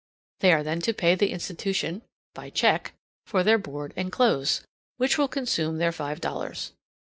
They 0.39 0.51
are 0.51 0.63
then 0.63 0.79
to 0.81 0.95
pay 0.95 1.13
the 1.13 1.29
institution 1.29 2.01
(by 2.33 2.49
check) 2.49 2.93
for 3.27 3.43
their 3.43 3.59
board 3.59 3.93
and 3.95 4.11
clothes, 4.11 4.65
which 4.97 5.19
will 5.19 5.27
consume 5.27 5.77
their 5.77 5.91
five 5.91 6.19
dollars. 6.19 6.71